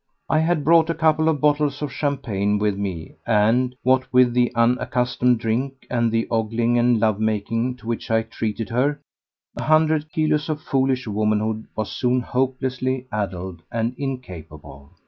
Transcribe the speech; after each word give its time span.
I 0.29 0.39
had 0.39 0.63
brought 0.63 0.89
a 0.89 0.95
couple 0.95 1.29
of 1.29 1.39
bottles 1.41 1.83
of 1.83 1.91
champagne 1.93 2.57
with 2.57 2.75
me 2.75 3.17
and, 3.27 3.75
what 3.83 4.11
with 4.11 4.33
the 4.33 4.51
unaccustomed 4.55 5.37
drink 5.39 5.85
and 5.91 6.11
the 6.11 6.27
ogling 6.31 6.79
and 6.79 6.99
love 6.99 7.19
making 7.19 7.75
to 7.75 7.85
which 7.87 8.09
I 8.09 8.23
treated 8.23 8.69
her, 8.69 8.99
a 9.57 9.63
hundred 9.65 10.09
kilos 10.11 10.49
of 10.49 10.59
foolish 10.59 11.05
womanhood 11.05 11.67
was 11.75 11.91
soon 11.91 12.21
hopelessly 12.21 13.05
addled 13.11 13.61
and 13.71 13.93
incapable. 13.95 14.89